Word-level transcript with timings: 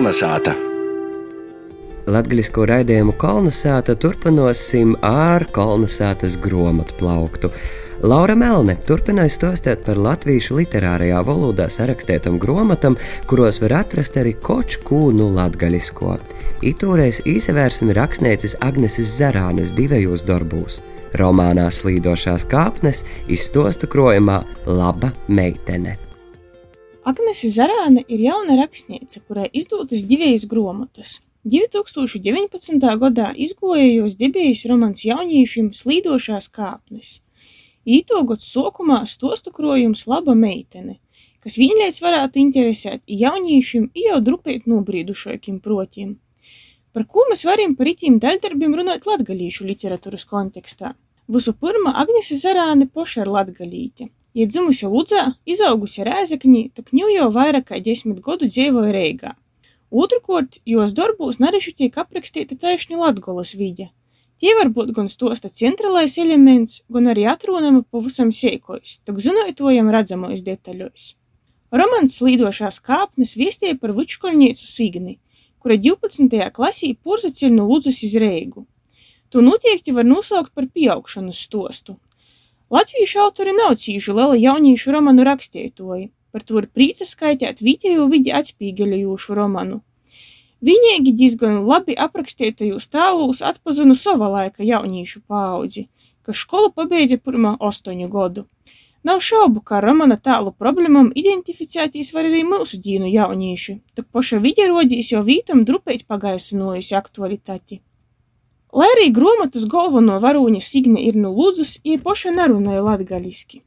Kolnesāta! 0.00 0.54
Latvijas 2.08 2.48
raidījumu 2.56 3.12
kolonizāta 3.20 3.92
turpināsim 4.00 4.94
ar 5.04 5.44
kolonizātas 5.52 6.38
grāmatu 6.40 6.96
plauktu. 6.96 7.50
Laura 8.00 8.32
Melne 8.32 8.78
turpināja 8.88 9.34
stāstīt 9.34 9.84
par 9.84 10.00
latviešu 10.00 10.56
literārajā 10.56 11.20
valodā 11.28 11.68
sarakstītam 11.68 12.40
grāmatam, 12.40 12.96
kuros 13.28 13.60
var 13.60 13.76
atrast 13.82 14.16
arī 14.16 14.32
koču 14.40 14.80
kūnu 14.88 15.28
latgaļisko. 15.36 16.16
Itūreiz 16.72 17.20
īsevērsim 17.28 17.92
rakstnieces 18.00 18.56
Agneses 18.64 19.18
Zarānes 19.20 19.76
divajos 19.76 20.24
darbos. 20.24 20.80
Romānā 21.20 21.68
Slīdošās 21.68 22.48
kāpnes 22.48 23.04
izstosta 23.28 23.84
krojumā 23.84 24.46
Laba 24.64 25.12
meitene. 25.28 26.00
Agnese 27.04 27.48
Zarāne 27.48 28.02
ir 28.12 28.20
jauna 28.20 28.58
rakstniece, 28.58 29.22
kurai 29.24 29.46
izdotas 29.56 30.02
divas 30.04 30.42
grāmatas. 30.44 31.14
2019. 31.48 32.76
gadā 33.00 33.30
izgojējos 33.46 34.18
debijas 34.20 34.66
romans 34.68 35.06
jauniešiem 35.06 35.70
Slīdošās 35.78 36.50
kāpnes. 36.52 37.22
Ītogots 37.88 38.50
sokumā 38.52 39.00
stostu 39.08 39.48
krojums 39.56 40.04
Laba 40.12 40.36
meitene, 40.36 40.98
kas 41.40 41.56
viņļēc 41.56 42.02
varētu 42.04 42.42
interesēt 42.44 43.02
jauniešiem, 43.08 43.88
jau 43.96 44.20
drupēt 44.20 44.68
nobrīdušokiem 44.68 45.62
protiem. 45.64 46.18
Par 46.92 47.08
ko 47.08 47.24
mēs 47.32 47.46
varam 47.48 47.78
par 47.80 47.88
itīm 47.88 48.20
daļdarbiem 48.20 48.76
runāt 48.76 49.08
latgalīšu 49.08 49.64
literatūras 49.72 50.28
kontekstā? 50.28 50.92
Visu 51.32 51.56
pirma 51.56 51.96
Agnese 51.96 52.36
Zarāne 52.36 52.92
poša 52.92 53.24
ir 53.24 53.36
latgalīte. 53.38 54.12
Ja 54.34 54.46
dzimusi 54.46 54.86
Ludzā, 54.86 55.22
izaugusi 55.42 56.04
Rēzekņī, 56.06 56.68
tok 56.76 56.92
ņū 56.94 57.08
jau 57.16 57.30
vairāk 57.34 57.64
kā 57.72 57.80
desmit 57.82 58.20
godu 58.22 58.46
dzīvoja 58.46 58.92
Reigā. 58.94 59.32
Otrkārt, 59.90 60.60
jos 60.66 60.92
darbos 60.94 61.40
nareši 61.42 61.72
tiek 61.80 61.96
aprakstīta 61.98 62.54
taišņi 62.54 63.00
Latgolas 63.00 63.56
vide. 63.58 63.88
Tie 64.40 64.52
var 64.56 64.70
būt 64.70 64.92
gan 64.96 65.10
stosta 65.10 65.50
centrālais 65.50 66.14
elements, 66.22 66.78
gan 66.88 67.10
arī 67.10 67.26
atrunama 67.28 67.82
pavisam 67.82 68.30
seikojis, 68.32 69.00
tok 69.04 69.18
zinotojam 69.20 69.90
redzamais 69.90 70.44
detaļos. 70.46 71.14
Romans 71.74 72.14
Slīdošās 72.20 72.78
kāpnes 72.86 73.34
viestīja 73.36 73.76
par 73.82 73.92
vičkoļniecu 73.98 74.64
Signi, 74.66 75.16
kura 75.58 75.74
12. 75.74 76.38
klasī 76.54 76.92
porzaceļ 76.94 77.52
no 77.58 77.66
Ludzas 77.66 78.00
iz 78.06 78.14
Reigu. 78.22 78.64
To 79.30 79.42
noteikti 79.42 79.92
var 79.94 80.06
nosaukt 80.06 80.54
par 80.54 80.70
pieaugšanas 80.70 81.42
stostu, 81.50 81.98
Latviešu 82.70 83.18
autori 83.18 83.50
nav 83.50 83.72
cīši 83.82 84.12
liela 84.14 84.36
jauniešu 84.38 84.92
romanu 84.94 85.24
rakstietoji, 85.26 86.04
par 86.30 86.44
to 86.46 86.60
ir 86.60 86.68
prīca 86.70 87.06
skaitēt 87.08 87.62
vietējo 87.66 88.04
vidi 88.12 88.30
atspīgeļojošu 88.40 89.34
romanu. 89.34 89.80
Viņēgi 90.68 91.14
diezgan 91.18 91.56
labi 91.66 91.96
aprakstietajos 92.04 92.86
tēlos 92.92 93.42
atpazinu 93.50 93.96
sava 93.98 94.28
laika 94.36 94.62
jauniešu 94.68 95.24
paudzi, 95.26 95.88
kas 96.22 96.44
skolu 96.44 96.70
pabeidza 96.76 97.18
pirmā 97.18 97.56
astoņu 97.70 98.08
godu. 98.14 98.46
Nav 99.02 99.18
šaubu, 99.24 99.64
ka 99.66 99.82
romana 99.82 100.20
tēlu 100.30 100.54
problēmām 100.62 101.10
identificētīs 101.24 102.14
var 102.14 102.30
arī 102.30 102.46
mūsu 102.46 102.78
dīnu 102.86 103.10
jaunieši, 103.10 103.78
tak 103.98 104.12
poša 104.14 104.38
vide 104.46 104.70
rodīs 104.70 105.10
jau 105.10 105.26
vītam 105.26 105.66
drupēt 105.66 106.06
pagaisinojusi 106.06 106.94
aktualitāti. 107.02 107.82
Lai 108.70 108.86
arī 108.86 109.08
grāmatas 109.10 109.64
galveno 109.66 110.20
varoņa 110.22 110.60
Signe 110.62 111.00
ir 111.02 111.16
no 111.18 111.32
Ludzas, 111.34 111.80
ja 111.82 111.96
poša 111.98 112.30
nerunāja 112.36 112.84
latgaliski. 112.86 113.64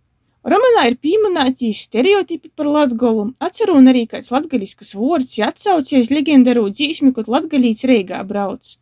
Romanā 0.48 0.86
ir 0.90 0.96
pieminēti 1.00 1.72
stereotipi 1.76 2.50
par 2.56 2.70
Latgolu, 2.72 3.30
atcerun 3.44 3.88
arī 3.92 4.06
kāds 4.12 4.32
latgaliskas 4.32 4.94
vārds, 4.96 5.38
ja 5.40 5.50
atsaucies 5.52 6.12
legendaru 6.12 6.70
dzīsmi, 6.72 7.12
kad 7.16 7.28
latgalīts 7.32 7.84
Reigā 7.88 8.22
brauc. 8.28 8.78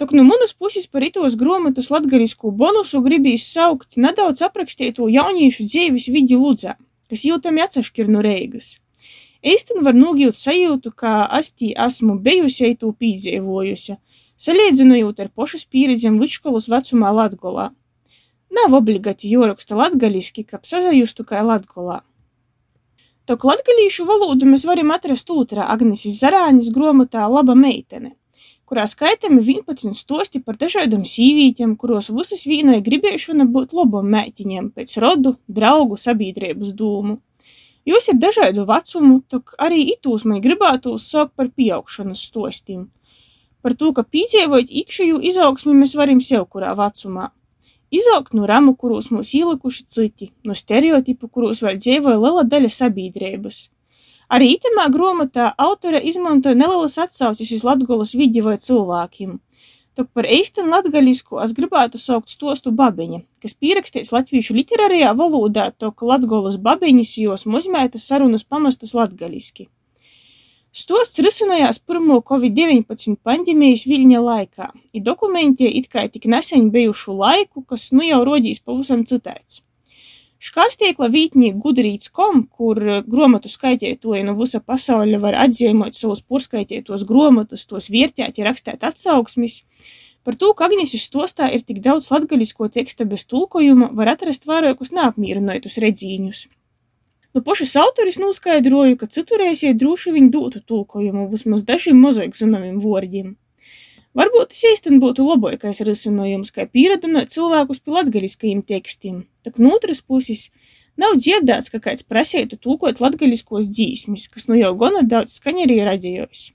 Tok 0.00 0.12
no 0.16 0.24
manas 0.28 0.52
puses 0.52 0.84
par 0.86 1.04
itos 1.04 1.36
grāmatas 1.40 1.88
latgalisku 1.92 2.52
bonusu 2.52 3.00
gribīs 3.04 3.48
saukt 3.52 3.96
nedaudz 3.96 4.44
aprakstīto 4.48 5.08
jauniešu 5.12 5.64
dzīves 5.64 6.10
vidi 6.12 6.36
Ludzā, 6.36 6.76
kas 7.08 7.24
jūtami 7.24 7.64
atsašķir 7.64 8.12
no 8.12 8.20
Reigas. 8.24 8.76
Eistin 9.42 9.84
var 9.86 9.94
nogūt 9.94 10.34
sajūtu, 10.34 10.90
ka 10.98 11.28
asti 11.30 11.70
esmu 11.86 12.18
bijusi, 12.22 12.72
to 12.74 12.90
pīdzīvojusi, 12.90 13.94
salīdzinojot 14.38 15.20
ar 15.22 15.30
pošas 15.30 15.64
pieredzēm 15.70 16.18
vidškolas 16.18 16.66
vecumā 16.72 17.12
Latgolā. 17.14 17.70
Nav 18.50 18.74
obligāti 18.74 19.30
joraksta 19.30 19.76
latgaliski, 19.78 20.42
kap 20.42 20.66
sazajustu 20.66 21.22
kā 21.28 21.44
Latgolā. 21.46 22.00
Tok 23.28 23.44
latgalīšu 23.44 24.06
valodu 24.08 24.46
mēs 24.48 24.64
varam 24.64 24.90
atrast 24.94 25.28
otrā 25.30 25.66
Agneses 25.68 26.16
Zarāņas 26.22 26.72
grāmatā 26.72 27.26
Laba 27.28 27.54
meitene, 27.54 28.14
kurā 28.64 28.86
skaitami 28.88 29.42
11 29.44 29.94
stosti 29.94 30.40
par 30.40 30.56
dažādām 30.56 31.04
sīvītēm, 31.04 31.76
kuros 31.76 32.08
visas 32.08 32.46
vīnoja 32.48 32.80
gribēšana 32.88 33.46
būt 33.52 33.76
labam 33.76 34.08
meitiņiem 34.16 34.72
pēc 34.72 34.96
rodu, 35.04 35.36
draugu, 35.46 36.00
sabiedrības 36.00 36.72
dūmu. 36.80 37.20
Jūs 37.88 38.10
ir 38.12 38.20
dažādu 38.20 38.66
vecumu, 38.68 39.22
tok 39.32 39.54
arī 39.64 39.80
itūs 39.94 40.26
man 40.28 40.42
gribētos 40.44 41.08
saukt 41.08 41.36
par 41.36 41.48
pieaugšanas 41.56 42.28
stostīm– 42.28 42.86
par 43.62 43.74
to, 43.78 43.90
ka 43.92 44.04
piedzīvot 44.06 44.70
ikšēju 44.82 45.18
izaugsmi 45.30 45.74
mēs 45.76 45.96
varam 45.98 46.22
sev 46.24 46.46
kurā 46.52 46.74
vecumā. 46.78 47.30
Izaugt 47.94 48.34
no 48.36 48.46
ramu, 48.48 48.74
kuros 48.76 49.08
mūs 49.12 49.32
ielikuši 49.36 49.84
citi, 49.88 50.30
no 50.44 50.54
stereotipu, 50.56 51.30
kuros 51.32 51.62
vēl 51.64 51.80
dzīvoja 51.80 52.20
liela 52.20 52.44
daļa 52.44 52.70
sabiedrības. 52.74 53.60
Arī 54.28 54.50
itamā 54.58 54.90
grāmatā 54.92 55.50
autore 55.56 56.02
izmantoja 56.04 56.56
nelielas 56.58 56.98
atsauces 57.00 57.52
uz 57.56 57.64
Latgolas 57.64 58.12
vidi 58.16 58.44
vai 58.44 58.58
cilvēkiem. 58.60 59.38
Tok 59.98 60.12
par 60.14 60.28
eistenu 60.30 60.70
latgaļisku 60.70 61.40
es 61.42 61.52
gribētu 61.58 61.98
saukt 61.98 62.30
stostu 62.30 62.70
babiņa, 62.80 63.16
kas 63.42 63.56
pierakstīts 63.58 64.12
latviešu 64.14 64.54
literārajā 64.54 65.08
valodā, 65.18 65.64
tok 65.74 66.04
Latgolas 66.06 66.54
babiņas 66.68 67.16
jos 67.18 67.44
muzmētas 67.50 68.06
sarunas 68.06 68.46
pamastas 68.46 68.94
latgaļiski. 68.94 69.66
Stosts 70.70 71.18
risinājās 71.26 71.82
pirmo 71.82 72.20
Covid-19 72.30 73.18
pandēmijas 73.26 73.88
viļņa 73.90 74.22
laikā, 74.22 74.68
i 74.94 75.02
dokumentie 75.02 75.72
it 75.80 75.90
kā 75.90 76.06
tik 76.06 76.30
nesen 76.30 76.70
bijušu 76.70 77.18
laiku, 77.18 77.66
kas 77.66 77.90
nu 77.90 78.06
jau 78.06 78.22
rodīs 78.28 78.62
pavisam 78.62 79.02
citāds. 79.02 79.64
Škārstiekla 80.38 81.08
vītņī 81.10 81.48
gudrīts.com, 81.58 82.44
kur 82.54 82.78
gromatu 83.10 83.50
skaitētoji 83.50 84.22
no 84.22 84.36
visa 84.38 84.60
pasauļa 84.62 85.18
var 85.18 85.34
atzīmot 85.44 85.98
savus 85.98 86.20
porskaitētos 86.22 87.02
gromatus, 87.08 87.64
tos 87.66 87.90
vērtēt, 87.90 88.38
ja 88.38 88.46
rakstēt 88.46 88.86
atsauksmis. 88.86 89.64
Par 90.22 90.38
to, 90.38 90.52
ka 90.54 90.68
Agneses 90.68 91.08
stostā 91.10 91.48
ir 91.50 91.64
tik 91.66 91.80
daudz 91.82 92.12
latgaļisko 92.14 92.68
teksta 92.70 93.08
bez 93.10 93.26
tulkojuma, 93.26 93.90
var 93.98 94.12
atrast 94.14 94.46
vairākus 94.46 94.94
neapmierinotus 94.94 95.80
redzīņus. 95.82 96.46
Nu 97.34 97.42
pašas 97.42 97.74
autoris 97.82 98.20
noskaidroja, 98.22 98.94
ka 99.00 99.10
citurreiz 99.10 99.64
jai 99.66 99.74
droši 99.74 100.14
vien 100.14 100.30
dotu 100.30 100.62
tulkojumu 100.62 101.26
vismaz 101.34 101.66
dažiem 101.66 101.98
mozaik 101.98 102.38
zināmiem 102.38 102.78
vārdiem. 102.84 103.34
Varbūt 104.18 104.50
tas 104.52 104.64
īstenībā 104.72 105.06
būtu 105.06 105.26
labākais 105.28 105.80
risinājums, 105.86 106.50
kā 106.54 106.66
pieradināt 106.66 107.30
cilvēkus 107.34 107.80
pie 107.84 107.94
latgaļiskajiem 107.94 108.64
tekstiem, 108.66 109.22
tak 109.46 109.60
no 109.62 109.70
otras 109.76 110.02
puses 110.02 110.48
nav 110.98 111.14
dzirdēts, 111.20 111.70
ka 111.70 111.78
kāds 111.84 112.02
prasītu 112.02 112.58
tulkot 112.58 112.98
latgaļiskos 113.04 113.70
dzīsmis, 113.70 114.26
kas 114.32 114.48
nu 114.50 114.58
jau 114.58 114.72
gana 114.80 115.04
daudz 115.06 115.38
skaņa 115.38 115.68
arī 115.68 115.82
radījos. 115.86 116.48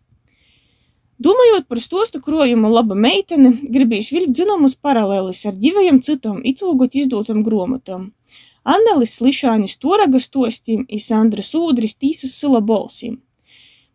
Domājot 1.24 1.70
par 1.72 1.80
stostu 1.80 2.20
krojumu 2.20 2.68
laba 2.74 2.98
meitene, 3.00 3.54
gribīs 3.72 4.12
vilkt 4.12 4.36
zināmas 4.36 4.76
paralēlis 4.76 5.46
ar 5.48 5.56
divajiem 5.56 6.02
citām 6.04 6.44
itūgot 6.44 7.00
izdotam 7.00 7.46
gromatam– 7.48 8.10
Annelis 8.64 9.18
Slišānis 9.18 9.76
Toragas 9.76 10.30
tostiem 10.32 10.86
i 10.88 11.00
Sandra 11.04 11.44
Sūdris 11.44 11.98
tīsas 12.00 12.38
sila 12.40 12.62
bolsim. 12.64 13.18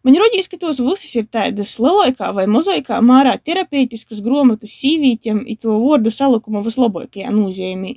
Man 0.08 0.16
rodīs, 0.16 0.46
ka 0.48 0.56
tos 0.56 0.78
visas 0.80 1.10
ir 1.20 1.26
tādas 1.28 1.74
lielākā 1.84 2.30
vai 2.32 2.46
mozaikā 2.48 2.96
mārā 3.04 3.34
terapeitiskas 3.44 4.22
gromatas 4.24 4.72
sīvītiem 4.80 5.42
i 5.44 5.56
to 5.60 5.74
vārdu 5.82 6.08
salikuma 6.08 6.62
vislabākajā 6.64 7.28
nozīmē. 7.28 7.92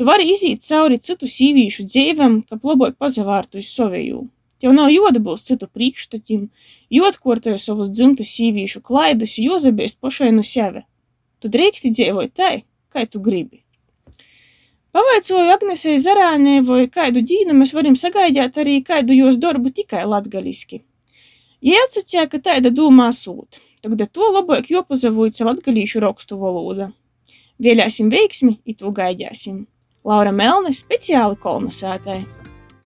Tu 0.00 0.06
vari 0.08 0.30
iziet 0.32 0.64
cauri 0.64 0.96
citu 0.96 1.28
sīvīšu 1.28 1.84
dzīvēm, 1.92 2.40
ka 2.48 2.56
labāk 2.64 2.96
pazavārtu 2.96 3.60
uz 3.60 3.68
savēju. 3.68 4.22
Tev 4.64 4.72
nav 4.72 4.88
jodabilst 4.94 5.52
citu 5.52 5.68
priekšstatiem, 5.68 6.48
jodkortoja 6.96 7.60
savus 7.60 7.92
dzimtas 7.92 8.32
sīvīšu 8.38 8.80
klaidas, 8.80 9.36
jozabēst 9.44 10.00
pašai 10.00 10.32
no 10.32 10.48
sevi. 10.56 10.86
Tu 11.44 11.52
drīksti 11.52 11.92
dzīvot 12.00 12.32
tai, 12.32 12.62
kā 12.88 13.04
tu 13.04 13.20
gribi. 13.20 13.60
Pavaicoju 14.96 15.52
Agnesei 15.52 16.00
Zarānei, 16.00 16.62
vai 16.64 16.86
kādu 16.88 17.20
dīnu 17.20 17.60
mēs 17.60 17.76
varam 17.76 17.92
sagaidīt 18.08 18.56
arī 18.64 18.80
kādu 18.80 19.20
jos 19.20 19.36
darbu 19.36 19.68
tikai 19.68 20.08
latgaliski. 20.08 20.86
Atsacīja, 21.60 22.24
ka 22.32 22.38
tāda 22.40 22.70
dūmā 22.72 23.10
sūt, 23.12 23.60
tagad 23.82 24.08
to 24.16 24.30
labāk 24.32 24.70
jopazavoica 24.72 25.44
latgalīšu 25.44 26.00
rakstu 26.00 26.38
valoda. 26.40 26.88
Vēļāsim 27.60 28.08
veiksmi, 28.08 28.56
i 28.64 28.74
to 28.74 28.88
gaidāsim. 28.96 29.66
Laura 30.04 30.32
Melne 30.32 30.72
speciāli 30.72 31.36
kolonizētāji. 31.36 32.49